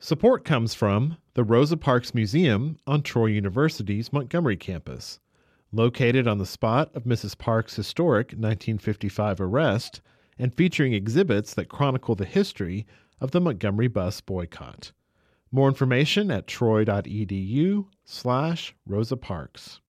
Support 0.00 0.44
comes 0.44 0.74
from 0.74 1.16
the 1.34 1.42
Rosa 1.42 1.76
Parks 1.76 2.14
Museum 2.14 2.76
on 2.86 3.02
Troy 3.02 3.26
University's 3.26 4.12
Montgomery 4.12 4.56
campus. 4.56 5.18
Located 5.72 6.28
on 6.28 6.38
the 6.38 6.46
spot 6.46 6.94
of 6.94 7.02
Mrs. 7.02 7.36
Parks' 7.36 7.74
historic 7.74 8.28
1955 8.28 9.40
arrest 9.40 10.00
and 10.38 10.54
featuring 10.54 10.92
exhibits 10.92 11.52
that 11.54 11.68
chronicle 11.68 12.14
the 12.14 12.24
history 12.24 12.86
of 13.20 13.32
the 13.32 13.40
Montgomery 13.40 13.88
bus 13.88 14.20
boycott. 14.20 14.92
More 15.50 15.66
information 15.66 16.30
at 16.30 16.46
troy.edu 16.46 17.86
slash 18.04 18.76
Rosa 18.86 19.16
Parks. 19.16 19.80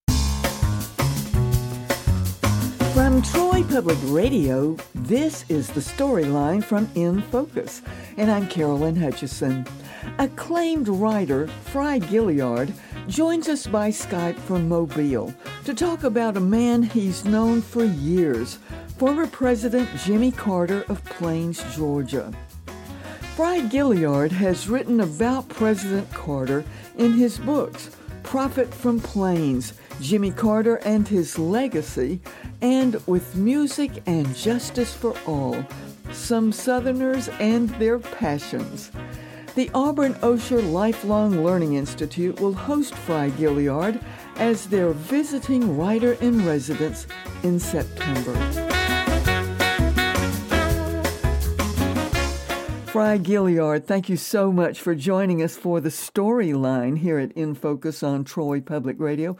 From 2.93 3.21
Troy 3.21 3.63
Public 3.63 3.97
Radio, 4.05 4.75
this 4.95 5.45
is 5.49 5.69
the 5.69 5.79
storyline 5.79 6.63
from 6.63 6.89
In 6.95 7.21
Focus, 7.21 7.83
and 8.17 8.31
I'm 8.31 8.47
Carolyn 8.47 8.95
Hutcheson. 8.95 9.69
Acclaimed 10.18 10.88
writer 10.88 11.47
Frye 11.47 12.00
Gaillard 12.00 12.73
joins 13.07 13.50
us 13.50 13.68
by 13.68 13.89
Skype 13.89 14.37
from 14.37 14.68
Mobile 14.68 15.33
to 15.65 15.73
talk 15.73 16.04
about 16.04 16.37
a 16.37 16.42
man 16.42 16.83
he's 16.83 17.25
known 17.25 17.61
for 17.61 17.83
years, 17.83 18.59
former 18.97 19.28
President 19.28 19.89
Jimmy 19.97 20.32
Carter 20.32 20.83
of 20.89 21.04
Plains, 21.06 21.64
Georgia. 21.75 22.33
Frye 23.36 23.61
Gaillard 23.61 24.32
has 24.32 24.68
written 24.68 25.00
about 25.00 25.47
President 25.50 26.11
Carter 26.14 26.64
in 26.97 27.14
his 27.14 27.37
books 27.37 27.95
Prophet 28.23 28.71
from 28.73 29.00
Plains, 29.00 29.73
Jimmy 30.01 30.31
Carter 30.31 30.75
and 30.86 31.07
His 31.07 31.39
Legacy, 31.39 32.22
and 32.61 33.02
With 33.08 33.36
Music 33.36 34.03
and 34.06 34.36
Justice 34.36 34.94
for 34.94 35.16
All, 35.25 35.66
Some 36.11 36.52
Southerners 36.52 37.28
and 37.39 37.70
Their 37.80 37.97
Passions. 37.97 38.92
The 39.59 39.69
Auburn 39.73 40.13
Osher 40.22 40.61
Lifelong 40.72 41.44
Learning 41.44 41.73
Institute 41.73 42.39
will 42.39 42.53
host 42.53 42.95
Frye 42.95 43.30
Gaillard 43.31 44.00
as 44.38 44.67
their 44.67 44.92
visiting 44.92 45.78
writer 45.78 46.14
in 46.22 46.45
residence 46.45 47.08
in 47.44 47.59
September. 47.59 48.34
Frye 52.86 53.17
Gaillard, 53.17 53.86
thank 53.86 54.08
you 54.08 54.16
so 54.16 54.50
much 54.50 54.80
for 54.80 54.95
joining 54.95 55.44
us 55.44 55.58
for 55.58 55.81
the 55.81 55.89
storyline 55.89 56.97
here 56.97 57.19
at 57.19 57.34
In 57.34 57.53
Focus 57.53 58.02
on 58.02 58.23
Troy 58.23 58.62
Public 58.62 58.97
Radio. 58.97 59.36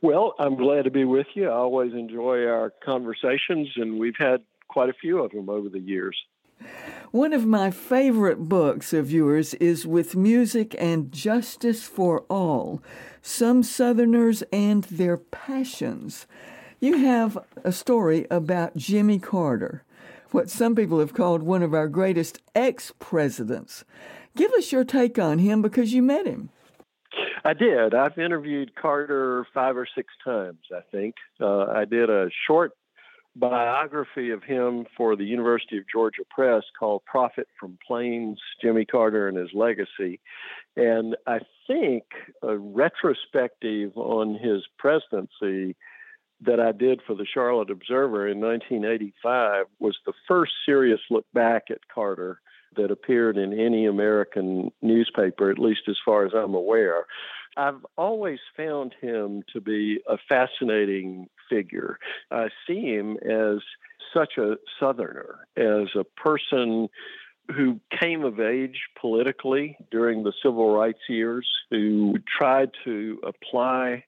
Well, 0.00 0.32
I'm 0.38 0.56
glad 0.56 0.84
to 0.84 0.90
be 0.90 1.04
with 1.04 1.26
you. 1.34 1.50
I 1.50 1.56
always 1.56 1.92
enjoy 1.92 2.46
our 2.46 2.72
conversations, 2.82 3.68
and 3.76 3.98
we've 3.98 4.16
had 4.18 4.40
quite 4.68 4.88
a 4.88 4.94
few 4.94 5.22
of 5.22 5.30
them 5.32 5.50
over 5.50 5.68
the 5.68 5.78
years. 5.78 6.16
One 7.10 7.32
of 7.32 7.44
my 7.44 7.70
favorite 7.70 8.48
books 8.48 8.92
of 8.92 9.12
yours 9.12 9.54
is 9.54 9.86
With 9.86 10.16
Music 10.16 10.74
and 10.78 11.12
Justice 11.12 11.84
for 11.84 12.20
All 12.30 12.82
Some 13.20 13.62
Southerners 13.62 14.42
and 14.52 14.84
Their 14.84 15.18
Passions. 15.18 16.26
You 16.80 16.96
have 16.98 17.38
a 17.64 17.70
story 17.70 18.26
about 18.30 18.76
Jimmy 18.76 19.18
Carter, 19.18 19.84
what 20.30 20.50
some 20.50 20.74
people 20.74 21.00
have 21.00 21.14
called 21.14 21.42
one 21.42 21.62
of 21.62 21.74
our 21.74 21.86
greatest 21.86 22.40
ex 22.54 22.92
presidents. 22.98 23.84
Give 24.34 24.50
us 24.52 24.72
your 24.72 24.84
take 24.84 25.18
on 25.18 25.38
him 25.38 25.62
because 25.62 25.92
you 25.92 26.02
met 26.02 26.26
him. 26.26 26.48
I 27.44 27.52
did. 27.52 27.94
I've 27.94 28.18
interviewed 28.18 28.74
Carter 28.74 29.46
five 29.52 29.76
or 29.76 29.86
six 29.94 30.14
times, 30.24 30.60
I 30.74 30.80
think. 30.90 31.16
Uh, 31.40 31.66
I 31.66 31.84
did 31.84 32.08
a 32.08 32.30
short 32.46 32.72
biography 33.36 34.30
of 34.30 34.42
him 34.42 34.86
for 34.96 35.16
the 35.16 35.24
University 35.24 35.78
of 35.78 35.84
Georgia 35.90 36.22
Press 36.30 36.64
called 36.78 37.04
Prophet 37.04 37.48
from 37.58 37.78
Plains 37.86 38.38
Jimmy 38.60 38.84
Carter 38.84 39.28
and 39.28 39.36
His 39.36 39.50
Legacy. 39.54 40.20
And 40.76 41.16
I 41.26 41.40
think 41.66 42.04
a 42.42 42.56
retrospective 42.56 43.96
on 43.96 44.34
his 44.34 44.62
presidency 44.78 45.76
that 46.44 46.60
I 46.60 46.72
did 46.72 47.00
for 47.06 47.14
the 47.14 47.26
Charlotte 47.26 47.70
Observer 47.70 48.28
in 48.28 48.40
1985 48.40 49.66
was 49.78 49.96
the 50.04 50.12
first 50.26 50.52
serious 50.66 51.00
look 51.10 51.26
back 51.32 51.64
at 51.70 51.88
Carter 51.92 52.40
that 52.76 52.90
appeared 52.90 53.36
in 53.36 53.52
any 53.52 53.86
American 53.86 54.72
newspaper, 54.80 55.50
at 55.50 55.58
least 55.58 55.82
as 55.88 55.96
far 56.04 56.26
as 56.26 56.32
I'm 56.34 56.54
aware. 56.54 57.04
I've 57.56 57.84
always 57.96 58.38
found 58.56 58.94
him 59.00 59.42
to 59.52 59.60
be 59.60 60.00
a 60.08 60.16
fascinating 60.28 61.28
figure. 61.50 61.98
I 62.30 62.48
see 62.66 62.80
him 62.80 63.18
as 63.18 63.58
such 64.14 64.38
a 64.38 64.56
Southerner, 64.78 65.46
as 65.56 65.88
a 65.94 66.04
person 66.16 66.88
who 67.54 67.80
came 68.00 68.24
of 68.24 68.40
age 68.40 68.80
politically 69.00 69.76
during 69.90 70.22
the 70.22 70.32
civil 70.42 70.74
rights 70.74 71.00
years, 71.08 71.48
who 71.70 72.14
tried 72.38 72.70
to 72.84 73.20
apply 73.24 74.04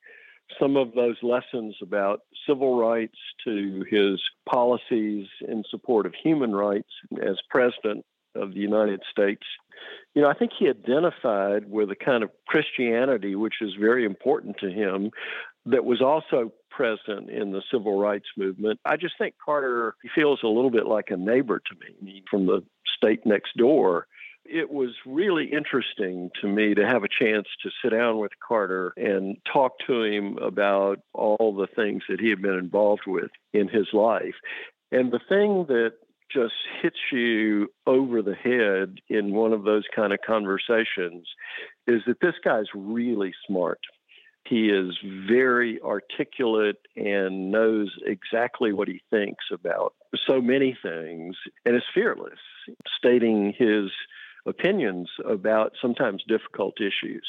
some 0.61 0.77
of 0.77 0.95
those 0.95 1.17
lessons 1.23 1.75
about 1.83 2.21
civil 2.47 2.79
rights 2.79 3.19
to 3.45 3.85
his 3.91 4.21
policies 4.49 5.27
in 5.49 5.65
support 5.71 6.07
of 6.07 6.15
human 6.15 6.55
rights 6.55 6.91
as 7.23 7.37
president 7.51 8.05
of 8.35 8.55
the 8.55 8.61
United 8.61 9.03
States. 9.11 9.43
You 10.15 10.23
know, 10.23 10.29
I 10.29 10.35
think 10.35 10.53
he 10.59 10.69
identified 10.69 11.69
with 11.69 11.91
a 11.91 11.97
kind 11.97 12.23
of 12.23 12.31
Christianity 12.47 13.35
which 13.35 13.55
is 13.61 13.73
very 13.79 14.05
important 14.05 14.57
to 14.59 14.71
him 14.71 15.11
that 15.67 15.85
was 15.85 16.01
also 16.01 16.53
present 16.71 17.31
in 17.31 17.53
the 17.53 17.63
civil 17.71 17.99
rights 17.99 18.27
movement. 18.37 18.81
I 18.85 18.97
just 18.97 19.15
think 19.19 19.35
Carter 19.45 19.95
feels 20.15 20.41
a 20.43 20.49
little 20.49 20.71
bit 20.71 20.87
like 20.87 21.11
a 21.11 21.17
neighbor 21.17 21.61
to 21.61 22.05
me 22.05 22.23
from 22.31 22.47
the 22.47 22.63
state 22.97 23.25
next 23.25 23.57
door. 23.57 24.07
It 24.45 24.71
was 24.71 24.91
really 25.07 25.47
interesting 25.47 26.31
to 26.43 26.49
me 26.49 26.75
to 26.75 26.87
have 26.87 27.03
a 27.03 27.09
chance 27.09 27.47
to 27.63 27.71
sit 27.83 27.93
down 27.93 28.19
with 28.19 28.33
Carter 28.47 28.93
and 28.97 29.39
talk 29.51 29.79
to 29.87 30.03
him 30.03 30.37
about 30.39 31.01
all 31.15 31.55
the 31.57 31.69
things 31.75 32.03
that 32.09 32.21
he 32.21 32.29
had 32.29 32.43
been 32.43 32.59
involved 32.59 33.05
with 33.07 33.31
in 33.55 33.69
his 33.69 33.87
life. 33.95 34.35
And 34.93 35.11
the 35.11 35.21
thing 35.29 35.65
that 35.69 35.95
just 36.35 36.55
hits 36.83 36.99
you 37.13 37.69
over 37.87 38.21
the 38.21 38.35
head 38.35 38.99
in 39.09 39.33
one 39.33 39.53
of 39.53 39.63
those 39.63 39.85
kind 39.95 40.13
of 40.13 40.19
conversations 40.27 41.29
is 41.87 42.03
that 42.07 42.21
this 42.21 42.35
guy's 42.45 42.67
really 42.75 43.33
smart. 43.47 43.81
He 44.47 44.69
is 44.69 44.95
very 45.27 45.81
articulate 45.81 46.77
and 46.97 47.51
knows 47.51 47.91
exactly 48.05 48.73
what 48.73 48.89
he 48.89 49.01
thinks 49.11 49.45
about 49.53 49.95
so 50.27 50.41
many 50.43 50.77
things 50.83 51.37
and 51.65 51.77
is 51.77 51.83
fearless, 51.95 52.39
stating 52.99 53.55
his 53.57 53.91
opinions 54.47 55.09
about 55.29 55.73
sometimes 55.81 56.23
difficult 56.29 56.75
issues. 56.81 57.27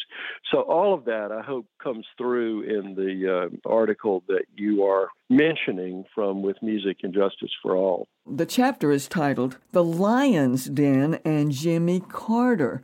So, 0.52 0.62
all 0.62 0.94
of 0.94 1.06
that 1.06 1.32
I 1.32 1.42
hope 1.42 1.66
comes 1.82 2.06
through 2.18 2.64
in 2.64 2.96
the 2.96 3.50
uh, 3.66 3.70
article 3.70 4.24
that 4.28 4.46
you 4.56 4.84
are 4.84 5.10
mentioning 5.30 6.06
from 6.14 6.42
With 6.42 6.58
Music 6.62 6.98
and 7.04 7.14
Justice 7.14 7.52
for 7.62 7.76
All. 7.76 8.08
The 8.30 8.46
chapter 8.46 8.92
is 8.92 9.08
titled 9.08 9.58
The 9.72 9.84
Lion's 9.84 10.66
Den 10.66 11.20
and 11.26 11.52
Jimmy 11.52 12.02
Carter. 12.02 12.82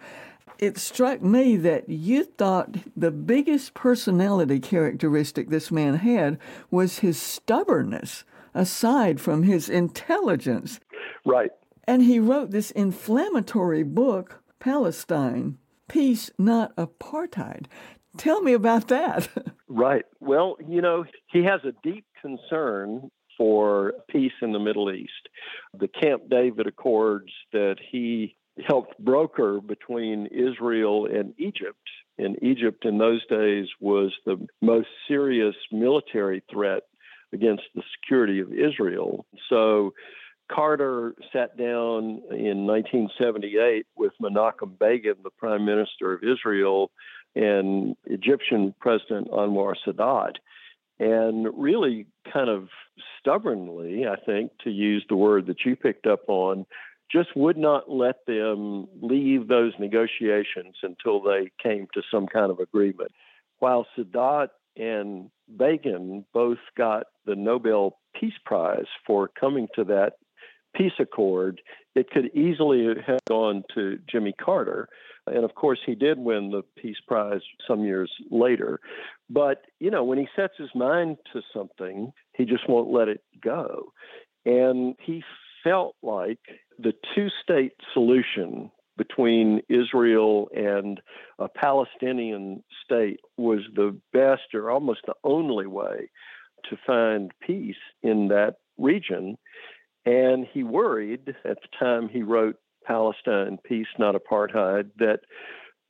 It 0.60 0.78
struck 0.78 1.24
me 1.24 1.58
that 1.58 1.90
you 1.90 2.24
thought 2.24 2.78
the 2.96 3.10
biggest 3.10 3.74
personality 3.74 4.60
characteristic 4.60 5.50
this 5.50 5.72
man 5.72 5.96
had 5.96 6.38
was 6.70 7.00
his 7.00 7.20
stubbornness, 7.20 8.24
aside 8.54 9.20
from 9.20 9.44
his 9.44 9.70
intelligence. 9.70 10.80
Right. 11.26 11.50
And 11.92 12.04
he 12.04 12.22
wrote 12.22 12.52
this 12.52 12.72
inflammatory 12.72 13.84
book, 13.84 14.42
Palestine 14.62 15.58
Peace, 15.90 16.32
Not 16.38 16.74
Apartheid. 16.78 17.66
Tell 18.16 18.42
me 18.42 18.54
about 18.54 18.88
that. 18.88 19.28
right. 19.68 20.06
Well, 20.22 20.56
you 20.66 20.82
know, 20.82 21.04
he 21.34 21.44
has 21.44 21.60
a 21.66 21.74
deep 21.84 22.06
concern 22.22 23.12
for 23.38 23.92
peace 24.10 24.32
in 24.42 24.54
the 24.54 24.60
Middle 24.60 24.90
East. 24.90 25.28
The 25.78 25.90
Camp 25.90 26.30
David 26.30 26.66
Accords 26.66 27.30
that 27.52 27.76
he 27.92 28.38
helped 28.66 28.98
broker 28.98 29.60
between 29.60 30.28
Israel 30.28 31.08
and 31.08 31.34
Egypt. 31.38 31.90
And 32.18 32.42
Egypt 32.42 32.86
in 32.86 33.00
those 33.00 33.26
days 33.26 33.68
was 33.82 34.14
the 34.26 34.38
most 34.62 34.88
serious 35.10 35.56
military 35.74 36.42
threat 36.50 36.84
against 37.34 37.64
the 37.76 37.84
security 38.00 38.40
of 38.40 38.54
Israel. 38.54 39.26
So 39.50 39.94
Carter 40.54 41.16
sat 41.32 41.58
down 41.58 42.22
in 42.32 42.66
1978 42.68 43.86
with 43.96 44.12
Menachem 44.22 44.78
Begin, 44.78 45.16
the 45.24 45.30
prime 45.30 45.66
minister 45.66 46.14
of 46.14 46.24
Israel, 46.24 46.92
and 47.36 47.96
Egyptian 48.06 48.76
President 48.80 49.30
Anwar 49.30 49.76
Sadat, 49.86 50.34
and 51.00 51.48
really 51.58 52.08
kind 52.32 52.50
of 52.50 52.68
stubbornly, 53.20 54.06
I 54.06 54.18
think, 54.26 54.52
to 54.64 54.70
use 54.70 55.06
the 55.08 55.16
word 55.16 55.48
that 55.48 55.66
you 55.66 55.76
picked 55.76 56.06
up 56.06 56.24
on, 56.28 56.66
just 57.12 57.36
would 57.36 57.58
not 57.58 57.90
let 57.90 58.26
them 58.26 58.88
leave 59.02 59.48
those 59.48 59.74
negotiations 59.80 60.76
until 60.84 61.22
they 61.22 61.52
came 61.62 61.88
to 61.94 62.02
some 62.12 62.28
kind 62.28 62.52
of 62.52 62.60
agreement. 62.60 63.12
While 63.60 63.86
Sadat 63.98 64.50
and 64.78 65.30
Begin 65.58 66.26
both 66.34 66.60
got 66.78 67.08
the 67.26 67.36
Nobel 67.36 67.98
Peace 68.18 68.40
Prize 68.46 68.86
for 69.06 69.30
coming 69.40 69.68
to 69.76 69.84
that 69.86 70.14
peace 70.76 70.94
accord, 71.00 71.62
it 71.96 72.10
could 72.10 72.34
easily 72.36 72.88
have 73.06 73.20
gone 73.28 73.64
to 73.76 74.00
Jimmy 74.10 74.34
Carter. 74.34 74.88
And 75.28 75.44
of 75.44 75.56
course, 75.56 75.80
he 75.86 75.96
did 75.96 76.18
win 76.18 76.52
the 76.52 76.64
Peace 76.82 76.98
Prize 77.08 77.42
some 77.68 77.84
years 77.84 78.12
later. 78.30 78.80
But, 79.30 79.64
you 79.80 79.92
know, 79.92 80.04
when 80.04 80.18
he 80.18 80.28
sets 80.36 80.54
his 80.58 80.70
mind 80.74 81.18
to 81.34 81.42
something, 81.54 82.12
he 82.36 82.46
just 82.46 82.68
won't 82.68 82.92
let 82.92 83.08
it 83.08 83.22
go. 83.42 83.94
And 84.46 84.96
he 85.00 85.24
felt 85.64 85.96
like 86.02 86.40
the 86.80 86.94
two 87.14 87.28
state 87.44 87.74
solution 87.94 88.72
between 88.98 89.62
Israel 89.70 90.50
and 90.56 91.00
a 91.40 91.48
Palestinian 91.48 92.64
state 92.84 93.20
was 93.38 93.60
the 93.76 93.98
best 94.14 94.54
or 94.54 94.70
almost 94.70 95.02
the 95.06 95.14
only 95.24 95.68
way 95.68 96.10
to 96.70 96.78
find 96.86 97.32
peace 97.42 97.76
in 98.04 98.28
that 98.28 98.56
region. 98.78 99.38
And 100.06 100.46
he 100.52 100.64
worried 100.64 101.36
at 101.46 101.58
the 101.62 101.68
time 101.80 102.10
he 102.10 102.24
wrote 102.24 102.58
Palestine, 102.86 103.60
Peace, 103.64 103.88
Not 104.00 104.16
Apartheid, 104.16 104.90
that 104.98 105.20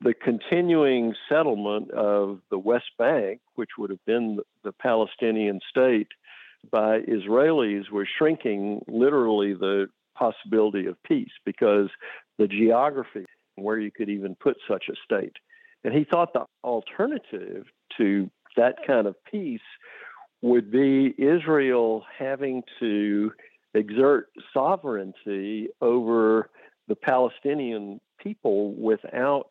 the 0.01 0.13
continuing 0.13 1.13
settlement 1.29 1.91
of 1.91 2.39
the 2.49 2.57
West 2.57 2.91
Bank, 2.97 3.39
which 3.55 3.69
would 3.77 3.89
have 3.89 4.03
been 4.05 4.39
the 4.63 4.73
Palestinian 4.73 5.59
state, 5.69 6.07
by 6.71 6.99
Israelis 7.01 7.89
was 7.91 8.07
shrinking 8.17 8.81
literally 8.87 9.53
the 9.53 9.87
possibility 10.15 10.85
of 10.85 11.01
peace 11.03 11.31
because 11.45 11.89
the 12.37 12.47
geography 12.47 13.25
where 13.55 13.79
you 13.79 13.91
could 13.91 14.09
even 14.09 14.35
put 14.35 14.57
such 14.67 14.85
a 14.89 14.95
state. 15.03 15.35
And 15.83 15.93
he 15.93 16.03
thought 16.03 16.33
the 16.33 16.45
alternative 16.63 17.65
to 17.97 18.29
that 18.57 18.75
kind 18.85 19.07
of 19.07 19.15
peace 19.29 19.61
would 20.41 20.71
be 20.71 21.13
Israel 21.17 22.03
having 22.17 22.63
to 22.79 23.31
exert 23.73 24.27
sovereignty 24.53 25.69
over 25.81 26.49
the 26.87 26.95
Palestinian 26.95 27.99
people 28.19 28.73
without 28.73 29.49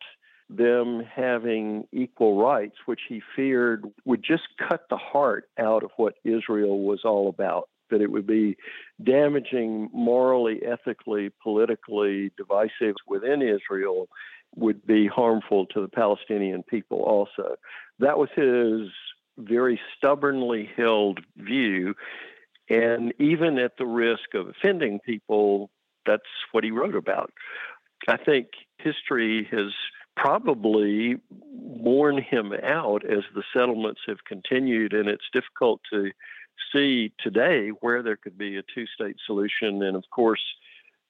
them 0.49 1.03
having 1.03 1.87
equal 1.91 2.41
rights, 2.41 2.75
which 2.85 3.01
he 3.07 3.21
feared 3.35 3.85
would 4.05 4.23
just 4.23 4.43
cut 4.69 4.81
the 4.89 4.97
heart 4.97 5.45
out 5.57 5.83
of 5.83 5.91
what 5.97 6.15
Israel 6.23 6.79
was 6.81 7.01
all 7.05 7.29
about. 7.29 7.69
That 7.89 8.01
it 8.01 8.11
would 8.11 8.27
be 8.27 8.57
damaging 9.03 9.89
morally, 9.93 10.61
ethically, 10.63 11.31
politically, 11.43 12.31
divisive 12.37 12.95
within 13.07 13.41
Israel, 13.41 14.07
would 14.55 14.85
be 14.85 15.07
harmful 15.07 15.65
to 15.67 15.81
the 15.81 15.87
Palestinian 15.87 16.63
people 16.63 17.01
also. 17.01 17.55
That 17.99 18.17
was 18.17 18.29
his 18.35 18.89
very 19.37 19.79
stubbornly 19.97 20.69
held 20.75 21.19
view. 21.37 21.95
And 22.71 23.13
even 23.19 23.59
at 23.59 23.73
the 23.77 23.85
risk 23.85 24.33
of 24.33 24.47
offending 24.47 24.99
people, 24.99 25.69
that's 26.05 26.23
what 26.53 26.63
he 26.63 26.71
wrote 26.71 26.95
about. 26.95 27.33
I 28.07 28.15
think 28.15 28.47
history 28.77 29.45
has 29.51 29.73
probably 30.15 31.17
worn 31.29 32.21
him 32.21 32.53
out 32.63 33.03
as 33.05 33.23
the 33.35 33.43
settlements 33.53 33.99
have 34.07 34.23
continued, 34.25 34.93
and 34.93 35.09
it's 35.09 35.29
difficult 35.33 35.81
to 35.91 36.11
see 36.73 37.11
today 37.19 37.69
where 37.81 38.01
there 38.01 38.15
could 38.15 38.37
be 38.37 38.55
a 38.55 38.63
two 38.73 38.85
state 38.95 39.17
solution. 39.25 39.83
And 39.83 39.97
of 39.97 40.05
course, 40.09 40.41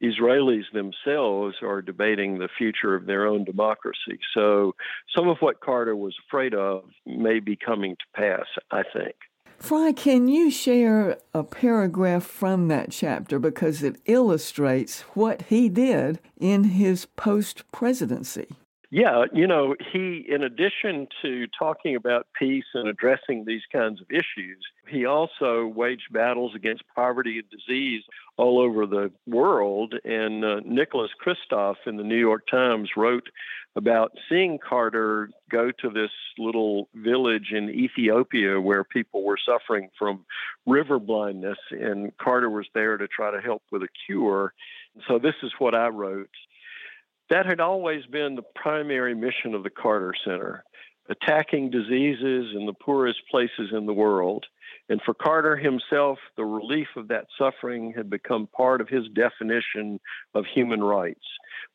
Israelis 0.02 0.64
themselves 0.74 1.58
are 1.62 1.84
debating 1.84 2.40
the 2.40 2.50
future 2.58 2.96
of 2.96 3.06
their 3.06 3.28
own 3.28 3.44
democracy. 3.44 4.18
So 4.34 4.74
some 5.16 5.28
of 5.28 5.38
what 5.42 5.62
Carter 5.62 5.96
was 5.96 6.16
afraid 6.28 6.56
of 6.56 6.86
may 7.06 7.40
be 7.40 7.56
coming 7.56 7.96
to 7.96 8.20
pass, 8.20 8.48
I 8.72 8.82
think. 8.82 9.16
Frye, 9.62 9.92
can 9.92 10.28
you 10.28 10.50
share 10.50 11.20
a 11.36 11.44
paragraph 11.44 12.24
from 12.24 12.68
that 12.70 12.90
chapter 12.90 13.38
because 13.38 13.84
it 13.84 14.02
illustrates 14.06 15.02
what 15.14 15.44
he 15.44 15.70
did 15.70 16.20
in 16.40 16.64
his 16.64 17.06
post 17.06 17.72
presidency? 17.72 18.48
Yeah, 18.94 19.24
you 19.32 19.48
know, 19.48 19.74
he, 19.94 20.26
in 20.28 20.44
addition 20.44 21.08
to 21.22 21.48
talking 21.58 21.96
about 21.96 22.28
peace 22.38 22.66
and 22.74 22.90
addressing 22.90 23.46
these 23.46 23.62
kinds 23.72 24.02
of 24.02 24.08
issues, 24.12 24.60
he 24.90 25.06
also 25.06 25.66
waged 25.66 26.12
battles 26.12 26.52
against 26.56 26.84
poverty 26.94 27.40
and 27.40 27.48
disease 27.50 28.04
all 28.36 28.60
over 28.60 28.86
the 28.86 29.10
world. 29.26 29.96
And 30.04 30.44
uh, 30.44 30.60
Nicholas 30.66 31.12
Kristof 31.26 31.76
in 31.86 31.96
the 31.96 32.04
New 32.04 32.20
York 32.20 32.46
Times 32.52 32.90
wrote 32.98 33.30
about 33.78 34.12
seeing 34.28 34.60
Carter 34.60 35.30
go 35.50 35.72
to 35.80 35.90
this 35.90 36.12
little 36.38 36.90
village 36.94 37.54
in 37.54 37.70
Ethiopia 37.70 38.60
where 38.60 38.84
people 38.84 39.24
were 39.24 39.38
suffering 39.38 39.88
from 39.98 40.26
river 40.66 41.00
blindness, 41.00 41.60
and 41.72 42.12
Carter 42.18 42.50
was 42.50 42.66
there 42.74 42.98
to 42.98 43.08
try 43.08 43.32
to 43.32 43.40
help 43.40 43.64
with 43.72 43.84
a 43.84 43.88
cure. 44.06 44.54
So, 45.08 45.18
this 45.18 45.36
is 45.44 45.54
what 45.60 45.74
I 45.74 45.88
wrote 45.88 46.28
that 47.32 47.46
had 47.46 47.60
always 47.60 48.06
been 48.06 48.36
the 48.36 48.44
primary 48.56 49.16
mission 49.16 49.56
of 49.56 49.64
the 49.64 49.70
Carter 49.70 50.14
Center 50.24 50.64
attacking 51.10 51.72
diseases 51.72 52.54
in 52.56 52.66
the 52.66 52.76
poorest 52.80 53.20
places 53.30 53.70
in 53.74 53.86
the 53.86 53.94
world. 53.94 54.46
And 54.88 55.02
for 55.04 55.14
Carter 55.14 55.58
himself, 55.58 56.20
the 56.38 56.46
relief 56.46 56.88
of 56.96 57.08
that 57.08 57.26
suffering 57.38 57.94
had 57.96 58.10
become 58.10 58.48
part 58.56 58.80
of 58.82 58.88
his 58.88 59.08
definition 59.16 60.00
of 60.36 60.46
human 60.54 60.84
rights 60.84 61.26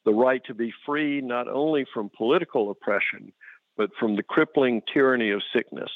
the 0.05 0.15
right 0.15 0.43
to 0.45 0.55
be 0.55 0.73
free 0.87 1.21
not 1.21 1.49
only 1.49 1.85
from 1.93 2.11
political 2.17 2.71
oppression, 2.71 3.33
but 3.77 3.91
from 3.99 4.17
the 4.17 4.23
crippling 4.23 4.81
tyranny 4.93 5.31
of 5.31 5.43
sickness. 5.55 5.91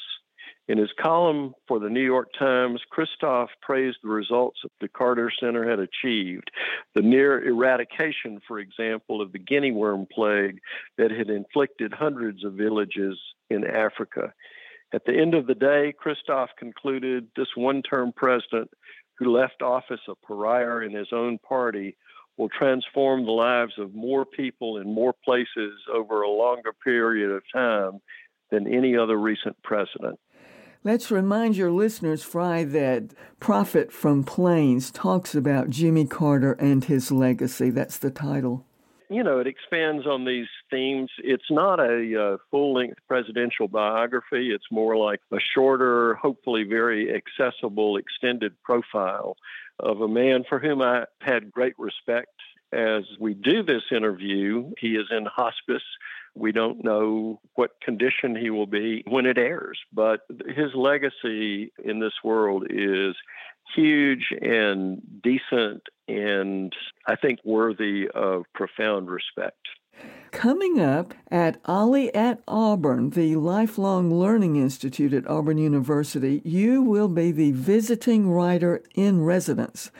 In 0.71 0.77
his 0.77 0.93
column 0.97 1.53
for 1.67 1.79
the 1.79 1.89
New 1.89 2.01
York 2.01 2.29
Times, 2.39 2.79
Kristof 2.97 3.47
praised 3.61 3.97
the 4.01 4.09
results 4.09 4.61
that 4.63 4.71
the 4.79 4.87
Carter 4.87 5.29
Center 5.37 5.69
had 5.69 5.79
achieved. 5.79 6.49
The 6.95 7.01
near 7.01 7.45
eradication, 7.45 8.39
for 8.47 8.57
example, 8.57 9.21
of 9.21 9.33
the 9.33 9.37
guinea 9.37 9.73
worm 9.73 10.07
plague 10.09 10.59
that 10.97 11.11
had 11.11 11.29
inflicted 11.29 11.93
hundreds 11.93 12.45
of 12.45 12.53
villages 12.53 13.19
in 13.49 13.67
Africa. 13.67 14.31
At 14.93 15.03
the 15.03 15.13
end 15.13 15.33
of 15.33 15.45
the 15.45 15.55
day, 15.55 15.93
Kristof 16.01 16.47
concluded 16.57 17.27
this 17.35 17.53
one 17.55 17.81
term 17.81 18.13
president 18.15 18.71
who 19.17 19.29
left 19.29 19.61
office 19.61 19.99
a 20.07 20.15
pariah 20.25 20.85
in 20.85 20.93
his 20.93 21.09
own 21.11 21.37
party 21.39 21.97
will 22.37 22.47
transform 22.47 23.25
the 23.25 23.33
lives 23.33 23.73
of 23.77 23.93
more 23.93 24.23
people 24.23 24.77
in 24.77 24.93
more 24.93 25.15
places 25.25 25.73
over 25.93 26.21
a 26.21 26.29
longer 26.29 26.71
period 26.81 27.29
of 27.29 27.43
time 27.53 27.99
than 28.51 28.73
any 28.73 28.95
other 28.95 29.17
recent 29.17 29.61
president. 29.63 30.17
Let's 30.83 31.11
remind 31.11 31.57
your 31.57 31.69
listeners, 31.69 32.23
Frye, 32.23 32.63
that 32.63 33.13
Prophet 33.39 33.91
from 33.91 34.23
Plains 34.23 34.89
talks 34.89 35.35
about 35.35 35.69
Jimmy 35.69 36.07
Carter 36.07 36.53
and 36.53 36.83
his 36.83 37.11
legacy. 37.11 37.69
That's 37.69 37.99
the 37.99 38.09
title. 38.09 38.65
You 39.07 39.21
know, 39.21 39.37
it 39.37 39.45
expands 39.45 40.07
on 40.07 40.25
these 40.25 40.47
themes. 40.71 41.11
It's 41.19 41.51
not 41.51 41.79
a 41.79 42.19
uh, 42.19 42.37
full 42.49 42.73
length 42.73 42.97
presidential 43.07 43.67
biography, 43.67 44.49
it's 44.49 44.71
more 44.71 44.97
like 44.97 45.19
a 45.31 45.37
shorter, 45.53 46.15
hopefully 46.15 46.63
very 46.63 47.13
accessible, 47.13 47.97
extended 47.97 48.53
profile 48.63 49.37
of 49.79 50.01
a 50.01 50.07
man 50.07 50.45
for 50.49 50.57
whom 50.57 50.81
I 50.81 51.05
had 51.19 51.51
great 51.51 51.77
respect. 51.77 52.31
As 52.71 53.03
we 53.19 53.33
do 53.33 53.63
this 53.63 53.83
interview, 53.91 54.71
he 54.79 54.95
is 54.95 55.07
in 55.11 55.25
hospice 55.25 55.83
we 56.35 56.51
don't 56.51 56.83
know 56.83 57.39
what 57.55 57.81
condition 57.81 58.35
he 58.35 58.49
will 58.49 58.67
be 58.67 59.03
when 59.07 59.25
it 59.25 59.37
airs, 59.37 59.79
but 59.91 60.21
his 60.47 60.73
legacy 60.73 61.73
in 61.83 61.99
this 61.99 62.13
world 62.23 62.67
is 62.69 63.15
huge 63.75 64.33
and 64.41 65.01
decent 65.21 65.83
and 66.07 66.73
I 67.07 67.15
think 67.15 67.39
worthy 67.43 68.07
of 68.13 68.43
profound 68.53 69.09
respect. 69.09 69.57
Coming 70.31 70.79
up 70.79 71.13
at 71.29 71.61
OLLI 71.65 72.13
at 72.15 72.41
Auburn, 72.47 73.11
the 73.11 73.35
Lifelong 73.35 74.09
Learning 74.09 74.55
Institute 74.55 75.13
at 75.13 75.29
Auburn 75.29 75.57
University, 75.57 76.41
you 76.43 76.81
will 76.81 77.09
be 77.09 77.31
the 77.31 77.51
visiting 77.51 78.29
writer 78.29 78.81
in 78.95 79.23
residence. 79.23 79.91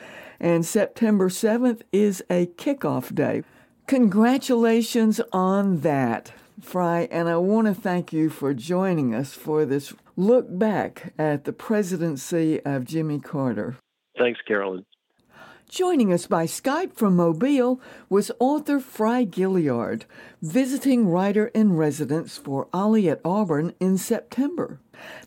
And 0.42 0.66
September 0.66 1.28
7th 1.28 1.82
is 1.92 2.20
a 2.28 2.46
kickoff 2.46 3.14
day. 3.14 3.44
Congratulations 3.86 5.20
on 5.32 5.82
that, 5.82 6.32
Frye, 6.60 7.06
and 7.12 7.28
I 7.28 7.36
want 7.36 7.68
to 7.68 7.74
thank 7.74 8.12
you 8.12 8.28
for 8.28 8.52
joining 8.52 9.14
us 9.14 9.34
for 9.34 9.64
this 9.64 9.94
look 10.16 10.46
back 10.48 11.14
at 11.16 11.44
the 11.44 11.52
presidency 11.52 12.60
of 12.64 12.84
Jimmy 12.84 13.20
Carter. 13.20 13.76
Thanks, 14.18 14.40
Carolyn. 14.46 14.84
Joining 15.72 16.12
us 16.12 16.26
by 16.26 16.44
Skype 16.44 16.92
from 16.92 17.16
Mobile 17.16 17.80
was 18.10 18.30
author 18.38 18.78
Frye 18.78 19.24
Gaillard, 19.24 20.04
visiting 20.42 21.08
writer 21.08 21.46
in 21.54 21.76
residence 21.76 22.36
for 22.36 22.68
OLLI 22.74 23.08
at 23.08 23.22
Auburn 23.24 23.72
in 23.80 23.96
September. 23.96 24.80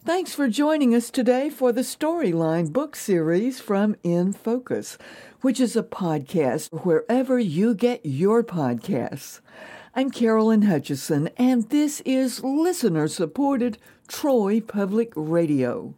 Thanks 0.04 0.36
for 0.36 0.48
joining 0.48 0.94
us 0.94 1.10
today 1.10 1.50
for 1.50 1.72
the 1.72 1.82
Storyline 1.82 2.72
book 2.72 2.96
series 2.96 3.60
from 3.60 3.96
In 4.04 4.34
Focus, 4.34 5.00
which 5.42 5.60
is 5.60 5.76
a 5.76 5.82
podcast 5.82 6.70
wherever 6.86 7.40
you 7.40 7.74
get 7.74 8.06
your 8.06 8.44
podcasts. 8.44 9.40
I'm 9.96 10.12
Carolyn 10.12 10.62
Hutcheson, 10.62 11.32
and 11.38 11.68
this 11.72 12.02
is 12.02 12.44
listener 12.44 13.08
supported 13.08 13.80
Troy 14.08 14.62
Public 14.62 15.12
Radio. 15.16 15.96